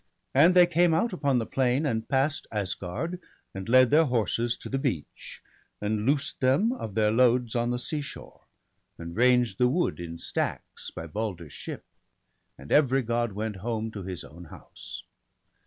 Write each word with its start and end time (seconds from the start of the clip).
And 0.33 0.55
they 0.55 0.65
came 0.65 0.95
out 0.95 1.13
upon 1.13 1.37
the 1.37 1.45
plain, 1.45 1.85
and 1.85 2.09
pass'd 2.09 2.47
Asgard, 2.51 3.21
and 3.53 3.69
led 3.69 3.91
their 3.91 4.05
horses 4.05 4.57
to 4.57 4.67
the 4.67 4.79
beach, 4.79 5.43
And 5.79 6.07
loosed 6.07 6.39
them 6.39 6.71
of 6.73 6.95
their 6.95 7.11
loads 7.11 7.55
on 7.55 7.69
the 7.69 7.77
seashore, 7.77 8.41
And 8.97 9.15
ranged 9.15 9.59
the 9.59 9.67
wood 9.67 9.99
in 9.99 10.17
stacks 10.17 10.89
by 10.89 11.05
Balder's 11.05 11.53
ship; 11.53 11.85
And 12.57 12.71
every 12.71 13.03
God 13.03 13.33
went 13.33 13.57
home 13.57 13.91
to 13.91 14.01
his 14.01 14.23
own 14.23 14.45
house. 14.45 15.03